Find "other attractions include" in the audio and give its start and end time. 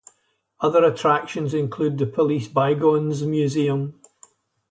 0.61-1.99